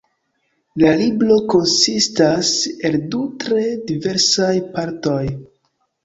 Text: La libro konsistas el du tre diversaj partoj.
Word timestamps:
La 0.83 0.91
libro 0.99 1.35
konsistas 1.51 2.53
el 2.89 2.97
du 3.15 3.19
tre 3.43 3.65
diversaj 3.91 4.49
partoj. 4.79 5.21